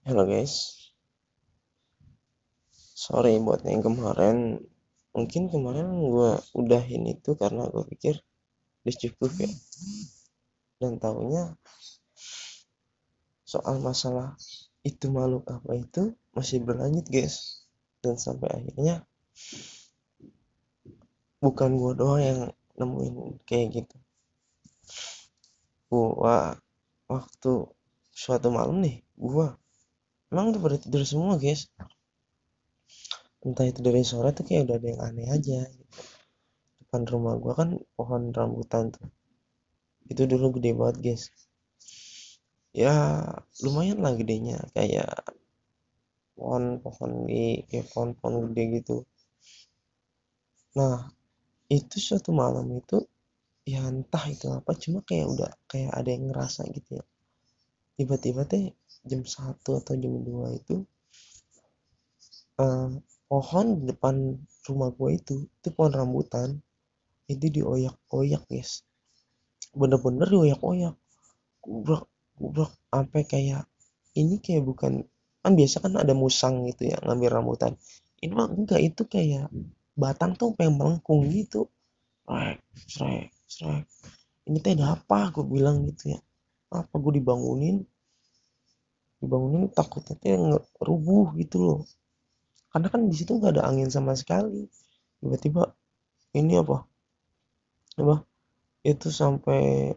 Halo 0.00 0.24
guys, 0.24 0.80
sorry 2.72 3.36
buat 3.36 3.60
yang 3.68 3.84
kemarin. 3.84 4.56
Mungkin 5.12 5.52
kemarin 5.52 5.92
gue 5.92 6.40
udahin 6.56 7.04
itu 7.04 7.36
karena 7.36 7.68
gue 7.68 7.84
pikir 7.84 8.16
udah 8.80 8.96
cukup 8.96 9.28
ya. 9.36 9.52
Dan 10.80 10.96
taunya 10.96 11.52
soal 13.44 13.76
masalah 13.84 14.40
itu 14.88 15.12
makhluk 15.12 15.44
apa 15.52 15.76
itu 15.76 16.16
masih 16.32 16.64
berlanjut 16.64 17.04
guys. 17.12 17.68
Dan 18.00 18.16
sampai 18.16 18.48
akhirnya 18.56 19.04
bukan 21.44 21.76
gue 21.76 21.92
doang 21.92 22.24
yang 22.24 22.40
nemuin 22.80 23.36
kayak 23.44 23.84
gitu. 23.84 23.96
Gua 25.92 26.56
waktu 27.04 27.68
suatu 28.08 28.48
malam 28.48 28.80
nih, 28.80 29.04
gua 29.20 29.59
emang 30.30 30.54
udah 30.54 30.60
pada 30.62 30.76
tidur 30.78 31.02
semua 31.04 31.36
guys? 31.36 31.66
Entah 33.42 33.66
itu 33.66 33.80
dari 33.82 34.02
sore 34.06 34.30
tuh 34.30 34.46
kayak 34.46 34.70
udah 34.70 34.76
ada 34.78 34.88
yang 34.88 35.02
aneh 35.02 35.28
aja. 35.30 35.60
Depan 36.80 37.02
rumah 37.06 37.34
gua 37.36 37.54
kan 37.58 37.78
pohon 37.98 38.30
rambutan 38.30 38.94
tuh. 38.94 39.08
Itu 40.06 40.26
dulu 40.30 40.58
gede 40.58 40.70
banget 40.74 40.96
guys. 41.02 41.22
Ya 42.70 43.26
lumayan 43.62 44.02
lah 44.02 44.14
gedenya. 44.14 44.62
Kayak 44.76 45.10
pohon-pohon 46.38 47.28
di 47.28 47.66
kayak 47.68 47.90
pohon-pohon 47.92 48.52
gede 48.52 48.64
gitu. 48.80 48.96
Nah 50.78 51.10
itu 51.70 51.96
suatu 52.02 52.30
malam 52.34 52.66
itu 52.74 53.06
ya 53.62 53.86
entah 53.86 54.24
itu 54.26 54.50
apa 54.50 54.74
cuma 54.74 54.98
kayak 55.06 55.26
udah 55.30 55.50
kayak 55.70 55.94
ada 55.94 56.08
yang 56.10 56.32
ngerasa 56.32 56.66
gitu 56.74 56.98
ya 56.98 57.04
tiba-tiba 58.00 58.48
teh 58.48 58.72
jam 59.04 59.20
1 59.20 59.60
atau 59.60 59.92
jam 59.92 60.14
2 60.24 60.56
itu 60.56 60.88
uh, 62.56 62.96
pohon 63.28 63.66
di 63.76 63.92
depan 63.92 64.40
rumah 64.64 64.88
gue 64.88 65.20
itu 65.20 65.44
itu 65.44 65.68
pohon 65.76 65.92
rambutan 65.92 66.64
itu 67.28 67.60
dioyak-oyak 67.60 68.42
guys. 68.48 68.82
Bener-bener 69.76 70.26
dioyak-oyak. 70.26 70.96
Gubrak 71.60 72.08
gubrak 72.40 72.72
sampai 72.88 73.22
kayak 73.28 73.68
ini 74.16 74.40
kayak 74.40 74.64
bukan 74.64 75.04
kan 75.44 75.52
biasa 75.56 75.84
kan 75.84 75.94
ada 76.00 76.16
musang 76.16 76.64
gitu 76.72 76.90
ya 76.90 76.98
ngambil 77.04 77.30
rambutan. 77.30 77.76
Ini 78.24 78.32
mah 78.32 78.48
enggak 78.48 78.80
itu 78.80 79.04
kayak 79.06 79.52
batang 79.94 80.34
tuh 80.40 80.56
pengen 80.56 80.80
melengkung 80.80 81.28
gitu. 81.28 81.68
Srek 82.24 82.64
srek 82.88 83.28
srek. 83.46 83.84
Ini 84.48 84.58
teh 84.58 84.72
ada 84.74 84.98
apa? 84.98 85.30
Gue 85.30 85.46
bilang 85.46 85.86
gitu 85.86 86.16
ya. 86.16 86.20
Apa 86.74 86.98
gue 86.98 87.22
dibangunin 87.22 87.86
dibangunin 89.20 89.68
takutnya 89.78 90.14
tuh 90.22 90.64
rubuh 90.88 91.26
gitu 91.40 91.56
loh. 91.66 91.80
Karena 92.72 92.88
kan 92.92 93.00
di 93.10 93.14
situ 93.18 93.32
nggak 93.38 93.52
ada 93.58 93.64
angin 93.70 93.90
sama 93.92 94.12
sekali. 94.16 94.66
Tiba-tiba 95.20 95.62
ini 96.40 96.54
apa? 96.62 96.76
Apa? 98.00 98.16
Itu 98.92 99.08
sampai 99.12 99.92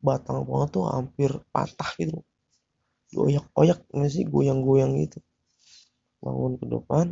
batang 0.00 0.44
pohon 0.48 0.68
tuh 0.74 0.84
hampir 0.88 1.30
patah 1.52 1.90
gitu 2.00 2.24
goyak-goyak 3.10 3.80
masih 3.90 4.22
goyang-goyang 4.30 4.94
gitu. 5.02 5.18
Bangun 6.22 6.54
ke 6.60 6.66
depan 6.70 7.06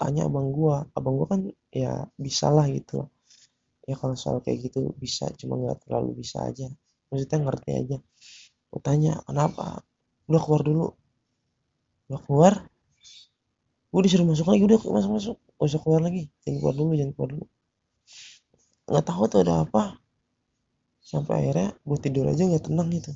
tanya 0.00 0.28
abang 0.28 0.48
gua. 0.50 0.88
Abang 0.96 1.14
gua 1.20 1.28
kan 1.36 1.40
ya 1.72 2.08
bisa 2.16 2.48
lah 2.48 2.66
gitu 2.68 3.08
ya 3.82 3.98
kalau 3.98 4.14
soal 4.14 4.38
kayak 4.38 4.70
gitu 4.70 4.94
bisa 4.94 5.26
cuma 5.36 5.58
nggak 5.58 5.84
terlalu 5.86 6.22
bisa 6.22 6.46
aja. 6.48 6.68
Maksudnya 7.10 7.38
ngerti 7.44 7.70
aja. 7.76 7.96
Gua 8.72 8.80
tanya 8.80 9.12
kenapa 9.28 9.84
udah 10.28 10.40
keluar 10.42 10.62
dulu. 10.62 10.86
Udah 12.10 12.20
keluar. 12.26 12.54
Gue 13.92 14.00
disuruh 14.04 14.26
masuk 14.26 14.50
lagi 14.50 14.62
udah 14.66 14.78
masuk 14.82 15.10
masuk. 15.14 15.36
Gak 15.58 15.68
usah 15.70 15.80
keluar 15.80 16.00
lagi. 16.02 16.28
Jangan 16.44 16.58
keluar 16.60 16.76
dulu 16.76 16.90
jangan 16.98 17.12
keluar 17.14 17.30
dulu. 17.38 17.46
Nggak 18.90 19.04
tahu 19.06 19.22
tuh 19.30 19.40
ada 19.46 19.54
apa. 19.62 19.82
Sampai 21.02 21.34
akhirnya 21.44 21.68
gue 21.82 21.98
tidur 22.02 22.26
aja 22.28 22.42
nggak 22.42 22.64
tenang 22.66 22.88
gitu. 22.90 23.12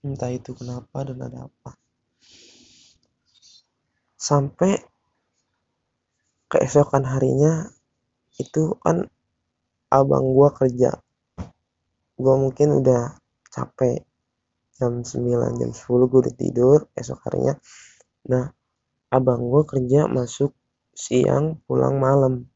Entah 0.00 0.30
itu 0.30 0.54
kenapa 0.54 1.04
dan 1.04 1.18
ada 1.20 1.50
apa. 1.50 1.76
Sampai 4.18 4.80
keesokan 6.48 7.04
harinya 7.04 7.68
itu 8.40 8.72
kan 8.80 9.04
abang 9.92 10.32
gua 10.32 10.48
kerja. 10.56 10.96
Gua 12.16 12.34
mungkin 12.40 12.80
udah 12.80 13.20
capek 13.52 14.07
jam 14.78 15.02
9 15.02 15.58
jam 15.58 15.70
10 15.74 16.10
gue 16.10 16.20
udah 16.22 16.34
tidur 16.38 16.78
esok 16.94 17.18
harinya. 17.26 17.54
Nah 18.30 18.46
abang 19.10 19.42
gue 19.50 19.62
kerja 19.66 20.06
masuk 20.06 20.54
siang 20.94 21.58
pulang 21.66 21.98
malam. 21.98 22.46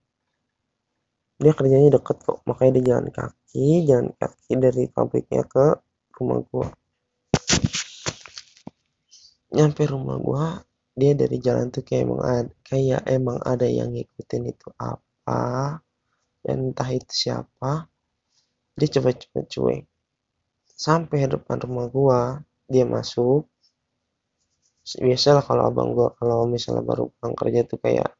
Dia 1.43 1.53
kerjanya 1.59 1.99
deket 1.99 2.23
kok 2.23 2.47
makanya 2.47 2.79
dia 2.79 2.85
jalan 2.95 3.11
kaki 3.11 3.85
jalan 3.85 4.09
kaki 4.15 4.53
dari 4.63 4.87
pabriknya 4.87 5.43
ke 5.43 5.83
rumah 6.15 6.39
gue 6.47 6.69
nyampe 9.53 9.85
rumah 9.85 10.17
gue 10.17 10.47
dia 10.93 11.13
dari 11.17 11.37
jalan 11.41 11.73
tuh 11.73 11.85
kayak 11.85 12.05
emang 12.05 12.21
ada, 12.21 12.53
kayak 12.65 13.03
emang 13.09 13.39
ada 13.43 13.65
yang 13.65 13.93
ngikutin 13.97 14.45
itu 14.49 14.69
apa 14.77 15.81
dan 16.45 16.57
entah 16.69 16.91
itu 16.93 17.13
siapa. 17.13 17.89
Dia 18.77 18.89
coba 18.99 19.17
coba 19.17 19.41
cuek 19.49 19.92
sampai 20.87 21.31
depan 21.31 21.57
rumah 21.63 21.87
gua 21.97 22.21
dia 22.67 22.83
masuk 22.83 23.47
biasalah 24.99 25.43
kalau 25.47 25.63
abang 25.71 25.95
gua 25.95 26.09
kalau 26.19 26.43
misalnya 26.51 26.83
baru 26.83 27.05
pulang 27.15 27.35
kerja 27.39 27.61
tuh 27.71 27.79
kayak 27.79 28.11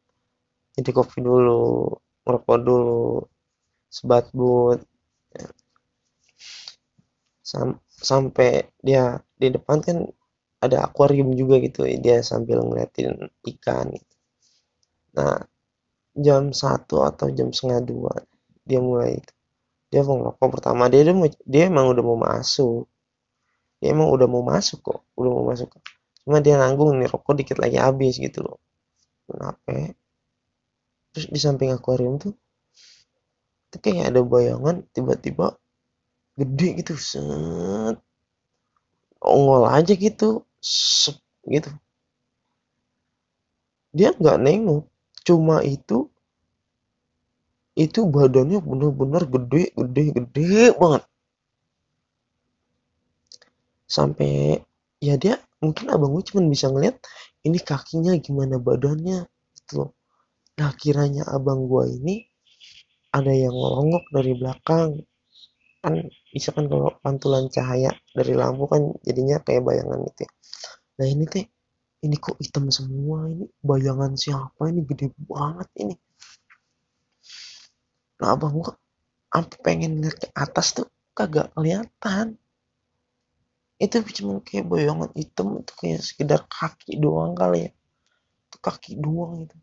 jadi 0.79 0.91
kopi 0.95 1.19
dulu 1.27 1.91
ngerokok 2.23 2.59
dulu 2.63 3.27
sebat 3.91 4.31
but 4.31 4.81
Sam 7.43 7.83
sampai 7.91 8.71
dia 8.81 9.21
di 9.37 9.53
depan 9.53 9.83
kan 9.83 9.99
ada 10.63 10.87
akuarium 10.87 11.35
juga 11.35 11.59
gitu 11.59 11.83
dia 11.99 12.23
sambil 12.23 12.63
ngeliatin 12.63 13.19
ikan 13.53 13.91
gitu. 13.93 14.15
nah 15.19 15.43
jam 16.15 16.55
satu 16.55 17.03
atau 17.03 17.27
jam 17.35 17.51
setengah 17.51 17.83
dua 17.83 18.15
dia 18.63 18.79
mulai 18.79 19.19
itu 19.19 19.35
dia 19.93 20.01
mau 20.09 20.17
ngerokok 20.17 20.49
pertama. 20.49 20.89
Dia 20.89 21.05
dia, 21.05 21.15
dia 21.45 21.63
emang 21.69 21.93
udah 21.93 22.01
mau 22.01 22.17
masuk. 22.17 22.89
Dia 23.79 23.93
emang 23.93 24.09
udah 24.09 24.25
mau 24.25 24.41
masuk 24.41 24.81
kok. 24.81 25.01
Udah 25.13 25.31
mau 25.31 25.45
masuk. 25.53 25.69
Cuma 26.25 26.41
dia 26.41 26.57
nanggung 26.57 26.97
nih 26.97 27.13
rokok 27.13 27.37
dikit 27.37 27.61
lagi 27.61 27.77
habis 27.77 28.17
gitu 28.17 28.41
loh. 28.41 28.59
Kenapa 29.29 29.93
terus 31.13 31.29
di 31.29 31.37
samping 31.37 31.69
akuarium 31.77 32.17
tuh 32.17 32.33
itu 33.69 33.77
kayak 33.81 34.13
ada 34.13 34.21
bayangan 34.25 34.81
tiba-tiba 34.97 35.57
gede 36.37 36.69
gitu 36.81 36.97
set. 36.97 37.97
Ongol 39.21 39.69
aja 39.69 39.93
gitu 39.93 40.45
sep 40.61 41.21
gitu. 41.45 41.69
Dia 43.93 44.17
nggak 44.17 44.41
nengok. 44.41 44.85
Cuma 45.23 45.61
itu 45.65 46.09
itu 47.73 48.05
badannya 48.05 48.61
bener-bener 48.61 49.23
gede 49.25 49.63
gede 49.73 50.03
gede 50.13 50.77
banget. 50.77 51.03
Sampai 53.89 54.61
ya 55.01 55.17
dia 55.17 55.41
mungkin 55.65 55.89
abang 55.89 56.13
gue 56.17 56.25
cuma 56.29 56.45
bisa 56.49 56.69
ngeliat 56.69 57.01
ini 57.49 57.59
kakinya 57.61 58.13
gimana 58.21 58.61
badannya 58.61 59.25
gitu 59.57 59.73
loh. 59.85 59.91
Nah 60.61 60.73
kiranya 60.77 61.25
abang 61.33 61.65
gue 61.65 61.85
ini 61.97 62.15
ada 63.13 63.33
yang 63.33 63.57
ngelongok 63.57 64.05
dari 64.13 64.33
belakang. 64.37 64.91
Kan 65.83 65.95
bisa 66.31 66.53
kan 66.53 66.69
kalau 66.69 66.93
pantulan 67.01 67.49
cahaya 67.49 67.91
dari 68.13 68.37
lampu 68.37 68.69
kan 68.69 68.93
jadinya 69.01 69.41
kayak 69.41 69.65
bayangan 69.65 69.99
gitu 70.13 70.29
ya. 70.29 70.31
Nah 71.01 71.07
ini 71.09 71.25
teh 71.25 71.45
ini 72.05 72.17
kok 72.21 72.37
hitam 72.37 72.69
semua 72.69 73.33
ini? 73.33 73.49
Bayangan 73.65 74.13
siapa 74.15 74.69
ini? 74.69 74.85
Gede 74.85 75.09
banget 75.25 75.69
ini 75.81 75.95
nah 78.23 78.39
abang 78.39 78.55
gua 78.55 78.79
sampai 79.35 79.59
pengen 79.67 79.99
ngeliat 79.99 80.17
ke 80.23 80.29
atas 80.31 80.79
tuh 80.79 80.87
kagak 81.17 81.51
kelihatan. 81.57 82.39
Itu 83.83 83.99
cuma 84.15 84.39
kayak 84.45 84.71
bayangan 84.71 85.11
hitam 85.19 85.59
itu 85.59 85.73
kayak 85.75 86.01
sekedar 86.07 86.41
kaki 86.47 87.03
doang 87.03 87.35
kali 87.35 87.67
ya. 87.67 87.71
Itu 88.47 88.57
kaki 88.63 89.01
doang 89.01 89.49
itu. 89.49 89.57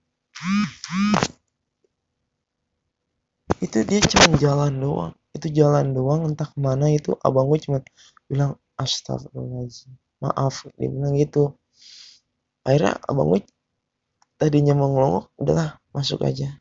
Itu 3.63 3.77
dia 3.87 4.03
cuma 4.03 4.35
jalan 4.35 4.73
doang. 4.75 5.13
Itu 5.31 5.47
jalan 5.53 5.95
doang 5.95 6.27
entah 6.27 6.49
ke 6.51 6.59
mana 6.59 6.91
itu. 6.91 7.15
Abang 7.23 7.47
gue 7.47 7.63
cuma 7.63 7.79
bilang 8.27 8.59
astagfirullahaladzim. 8.75 9.95
Maaf 10.19 10.67
dia 10.75 10.89
bilang 10.91 11.15
gitu. 11.15 11.55
Akhirnya 12.67 12.99
abang 13.07 13.31
gue 13.31 13.47
tadinya 14.35 14.75
mau 14.75 14.91
ngelongok 14.91 15.25
udahlah 15.39 15.79
masuk 15.91 16.23
aja 16.23 16.59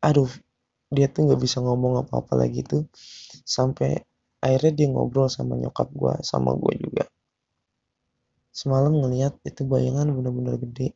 aduh 0.00 0.32
dia 0.90 1.06
tuh 1.06 1.30
nggak 1.30 1.40
bisa 1.40 1.62
ngomong 1.62 2.02
apa-apa 2.04 2.34
lagi 2.34 2.66
tuh. 2.66 2.88
Sampai 3.46 4.02
akhirnya 4.42 4.72
dia 4.74 4.86
ngobrol 4.90 5.30
sama 5.30 5.54
nyokap 5.54 5.88
gue 5.94 6.14
sama 6.26 6.56
gue 6.58 6.74
juga. 6.80 7.04
Semalam 8.50 8.98
ngeliat 8.98 9.38
itu 9.46 9.62
bayangan 9.62 10.10
bener-bener 10.10 10.58
gede. 10.58 10.88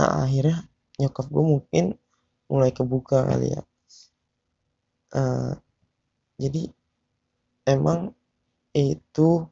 Nah 0.00 0.24
akhirnya 0.24 0.64
nyokap 0.96 1.26
gue 1.28 1.44
mungkin 1.44 1.84
mulai 2.48 2.72
kebuka 2.72 3.28
kali 3.28 3.52
ya. 3.52 3.62
Uh, 5.12 5.52
jadi 6.40 6.72
emang 7.68 8.16
itu 8.72 9.44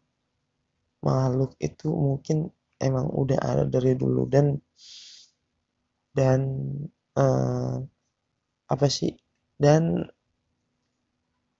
makhluk 1.05 1.53
itu 1.61 1.93
mungkin 1.93 2.49
emang 2.81 3.12
udah 3.12 3.37
ada 3.37 3.64
dari 3.69 3.93
dulu 3.93 4.25
dan 4.25 4.56
dan 6.17 6.41
uh, 7.20 7.76
apa 8.72 8.87
sih 8.88 9.12
dan 9.61 10.08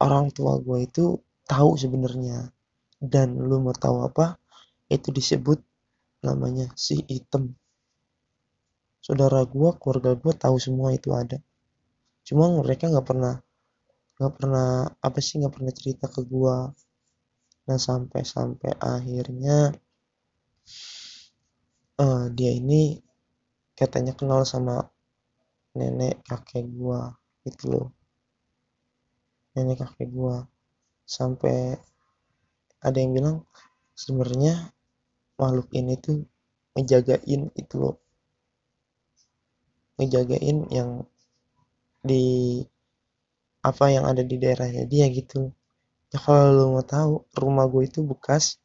orang 0.01 0.33
tua 0.33 0.57
gue 0.65 0.89
itu 0.89 1.21
tahu 1.45 1.77
sebenarnya 1.77 2.49
dan 2.97 3.37
lu 3.37 3.61
mau 3.61 3.77
tahu 3.77 4.09
apa 4.09 4.41
itu 4.89 5.13
disebut 5.13 5.61
namanya 6.25 6.73
si 6.77 7.01
item. 7.09 7.53
Saudara 9.01 9.45
gue 9.45 9.71
keluarga 9.77 10.17
gue 10.17 10.33
tahu 10.37 10.57
semua 10.57 10.93
itu 10.93 11.13
ada. 11.13 11.41
Cuma 12.25 12.49
mereka 12.53 12.89
nggak 12.89 13.07
pernah 13.07 13.35
nggak 14.21 14.35
pernah 14.37 14.85
apa 15.01 15.19
sih 15.25 15.41
nggak 15.41 15.55
pernah 15.57 15.73
cerita 15.73 16.05
ke 16.13 16.21
gue 16.29 16.57
nah 17.65 17.81
sampai 17.81 18.21
sampai 18.21 18.77
akhirnya 18.77 19.73
uh, 21.97 22.29
dia 22.29 22.53
ini 22.53 23.01
katanya 23.73 24.13
kenal 24.13 24.45
sama 24.45 24.85
nenek 25.77 26.23
kakek 26.27 26.67
gua 26.71 27.15
gitu 27.47 27.65
loh. 27.71 27.89
Nenek 29.55 29.83
kakek 29.83 30.11
gua. 30.11 30.47
Sampai 31.07 31.75
ada 32.81 32.97
yang 32.97 33.13
bilang 33.13 33.37
sebenarnya 33.93 34.73
makhluk 35.37 35.69
ini 35.75 35.95
tuh 35.99 36.25
ngejagain 36.79 37.51
itu 37.55 37.75
loh. 37.77 37.97
Ngejagain 39.99 40.71
yang 40.73 41.05
di 42.01 42.61
apa 43.61 43.93
yang 43.93 44.09
ada 44.09 44.25
di 44.25 44.41
daerahnya 44.41 44.89
dia 44.89 45.07
gitu. 45.13 45.53
Ya 46.11 46.19
kalau 46.19 46.51
lo 46.51 46.65
mau 46.75 46.85
tahu 46.85 47.29
rumah 47.37 47.69
gue 47.71 47.87
itu 47.87 48.01
bekas 48.03 48.59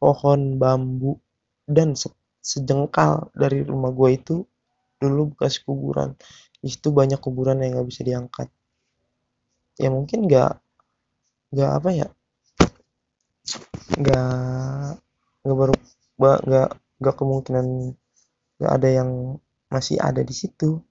pohon 0.00 0.56
bambu 0.56 1.20
dan 1.68 1.92
sejengkal 2.40 3.28
dari 3.36 3.66
rumah 3.66 3.92
gue 3.92 4.10
itu 4.16 4.36
dulu 5.00 5.32
bekas 5.34 5.64
kuburan. 5.64 6.14
Di 6.60 6.68
situ 6.68 6.92
banyak 6.92 7.16
kuburan 7.18 7.64
yang 7.64 7.80
nggak 7.80 7.88
bisa 7.88 8.04
diangkat. 8.04 8.48
Ya 9.80 9.88
mungkin 9.88 10.28
nggak 10.28 10.60
nggak 11.50 11.70
apa 11.82 11.90
ya 11.90 12.08
nggak 13.90 14.94
nggak 15.42 15.56
baru 15.58 15.74
nggak 16.20 16.68
nggak 17.00 17.16
kemungkinan 17.16 17.66
nggak 18.60 18.72
ada 18.76 18.88
yang 18.92 19.10
masih 19.72 19.96
ada 19.96 20.20
di 20.20 20.36
situ. 20.36 20.84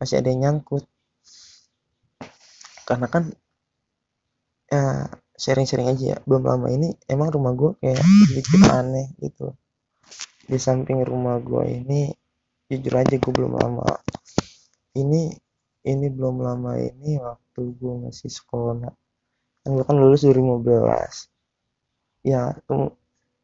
Masih 0.00 0.24
ada 0.24 0.32
yang 0.32 0.40
nyangkut. 0.48 0.88
Karena 2.88 3.06
kan 3.12 3.28
ya 4.72 5.12
sharing-sharing 5.36 5.92
aja 5.92 6.04
ya. 6.16 6.18
Belum 6.24 6.48
lama 6.48 6.72
ini 6.72 6.96
emang 7.12 7.28
rumah 7.28 7.52
gue 7.52 7.76
kayak 7.84 8.00
sedikit 8.32 8.72
aneh 8.72 9.12
gitu. 9.20 9.52
Di 10.48 10.56
samping 10.56 11.04
rumah 11.04 11.36
gue 11.44 11.84
ini 11.84 12.08
jujur 12.68 12.94
aja 12.94 13.14
gue 13.16 13.32
belum 13.32 13.58
lama. 13.58 13.88
Ini 14.96 15.32
ini 15.88 16.06
belum 16.12 16.44
lama 16.44 16.76
ini 16.76 17.16
waktu 17.18 17.60
gue 17.76 17.94
masih 18.08 18.28
sekolah 18.28 18.92
kan 19.64 19.70
gue 19.72 19.84
kan 19.84 19.96
lulus 19.96 20.24
2015 20.24 20.64
ya 22.24 22.56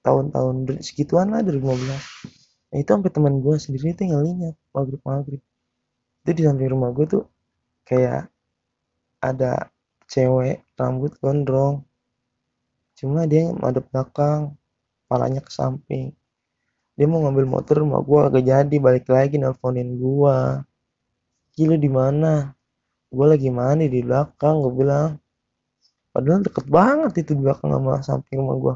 tahun-tahun 0.05 0.81
segituan 0.81 1.33
lah 1.33 1.45
2015 1.45 2.73
nah 2.73 2.77
itu 2.81 2.91
sampai 2.91 3.13
teman 3.13 3.45
gue 3.45 3.55
sendiri 3.61 3.93
tuh 3.93 4.09
ngeliat 4.09 4.57
maghrib 4.73 5.01
maghrib 5.05 5.41
itu 6.25 6.31
di 6.33 6.43
samping 6.45 6.69
rumah 6.73 6.91
gue 6.97 7.07
tuh 7.09 7.25
kayak 7.85 8.33
ada 9.25 9.73
cewek 10.05 10.65
rambut 10.77 11.17
gondrong. 11.21 11.85
Cuma 12.95 13.25
dia 13.25 13.49
madep 13.53 13.89
belakang 13.91 14.55
palanya 15.09 15.41
ke 15.41 15.51
samping 15.53 16.13
dia 16.95 17.07
mau 17.11 17.19
ngambil 17.27 17.47
motor 17.51 17.83
rumah 17.83 18.01
gua 18.07 18.31
agak 18.31 18.47
jadi 18.47 18.77
balik 18.79 19.11
lagi 19.11 19.35
nelponin 19.35 19.99
gua. 19.99 20.63
Gila 21.59 21.75
di 21.75 21.91
mana? 21.91 22.55
Gua 23.11 23.35
lagi 23.35 23.51
mandi 23.51 23.91
di 23.91 24.01
belakang 24.07 24.63
gua 24.63 24.73
bilang. 24.73 25.11
Padahal 26.15 26.47
deket 26.47 26.67
banget 26.71 27.27
itu 27.27 27.35
di 27.35 27.43
belakang 27.43 27.75
sama 27.75 27.99
samping 28.07 28.39
rumah 28.39 28.57
gua. 28.63 28.75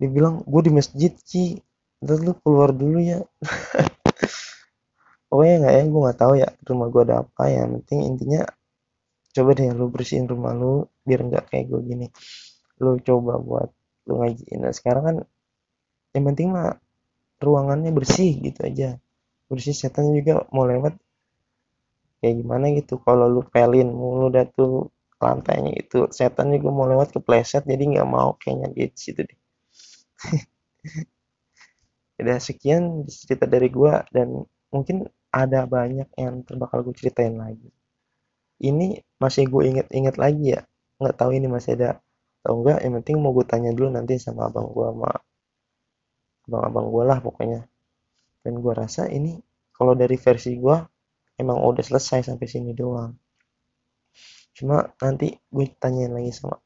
Dia 0.00 0.08
bilang 0.08 0.40
gua 0.48 0.64
di 0.64 0.72
masjid 0.72 1.12
Ci. 1.12 1.60
Ntar 2.00 2.24
lu 2.24 2.32
keluar 2.40 2.72
dulu 2.72 2.98
ya. 3.04 3.20
Pokoknya 5.28 5.54
nggak 5.60 5.74
ya 5.76 5.82
gue 5.84 6.00
nggak 6.08 6.18
tahu 6.24 6.32
ya 6.40 6.48
rumah 6.64 6.88
gua 6.88 7.02
ada 7.04 7.14
apa 7.20 7.42
ya. 7.52 7.68
Penting 7.68 8.00
intinya 8.16 8.40
coba 9.36 9.50
deh 9.52 9.68
lu 9.76 9.92
bersihin 9.92 10.24
rumah 10.24 10.56
lu 10.56 10.88
biar 11.04 11.20
nggak 11.20 11.52
kayak 11.52 11.68
gue 11.68 11.80
gini. 11.84 12.06
Lu 12.80 12.96
coba 13.04 13.36
buat 13.36 13.68
lu 14.08 14.24
ngajiin. 14.24 14.64
Nah 14.64 14.72
sekarang 14.72 15.04
kan 15.04 15.16
yang 16.14 16.24
penting 16.32 16.48
mah 16.54 16.76
ruangannya 17.42 17.90
bersih 17.94 18.32
gitu 18.42 18.60
aja. 18.64 18.98
Bersih 19.48 19.74
setan 19.76 20.12
juga 20.12 20.44
mau 20.54 20.64
lewat 20.68 20.94
kayak 22.20 22.34
gimana 22.40 22.66
gitu. 22.78 23.00
Kalau 23.02 23.26
lu 23.30 23.42
pelin 23.46 23.88
mulu 23.92 24.28
dah 24.34 24.46
tuh 24.48 24.90
lantainya 25.18 25.72
itu 25.74 26.06
setan 26.14 26.54
juga 26.54 26.68
mau 26.70 26.86
lewat 26.86 27.08
ke 27.14 27.20
pleset 27.22 27.66
jadi 27.66 27.82
nggak 27.82 28.08
mau 28.08 28.38
kayaknya 28.38 28.68
di 28.74 28.84
situ 28.94 29.20
deh. 29.26 29.38
Udah 32.20 32.38
sekian 32.42 33.06
cerita 33.06 33.46
dari 33.46 33.70
gua 33.70 34.02
dan 34.10 34.42
mungkin 34.74 35.06
ada 35.30 35.68
banyak 35.68 36.08
yang 36.16 36.42
terbakal 36.42 36.80
gue 36.82 36.94
ceritain 36.96 37.36
lagi. 37.36 37.68
Ini 38.58 38.98
masih 39.22 39.46
gue 39.46 39.62
inget-inget 39.70 40.16
lagi 40.18 40.56
ya. 40.56 40.60
Nggak 40.98 41.14
tahu 41.14 41.30
ini 41.36 41.46
masih 41.46 41.78
ada 41.78 42.02
atau 42.42 42.64
enggak 42.64 42.78
yang 42.82 42.94
penting 43.02 43.16
mau 43.20 43.30
gue 43.36 43.46
tanya 43.46 43.70
dulu 43.76 43.92
nanti 43.92 44.16
sama 44.16 44.48
abang 44.48 44.72
gue 44.72 44.86
sama 44.88 45.10
abang-abang 46.48 46.86
gue 46.88 47.04
lah 47.04 47.18
pokoknya. 47.20 47.60
Dan 48.40 48.64
gue 48.64 48.72
rasa 48.72 49.06
ini 49.12 49.36
kalau 49.76 49.92
dari 49.92 50.16
versi 50.16 50.56
gue 50.56 50.76
emang 51.36 51.60
udah 51.60 51.84
selesai 51.84 52.32
sampai 52.32 52.46
sini 52.48 52.72
doang. 52.72 53.12
Cuma 54.56 54.82
nanti 55.04 55.36
gue 55.36 55.66
tanyain 55.76 56.10
lagi 56.10 56.32
sama 56.32 56.56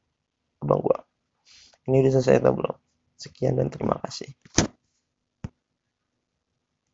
abang 0.63 0.79
gue 0.79 0.97
ini 1.91 1.99
udah 1.99 2.11
selesai 2.15 2.39
atau 2.39 2.55
belum? 2.55 2.75
Sekian 3.19 3.59
dan 3.59 3.67
terima 3.67 3.99
kasih 3.99 4.31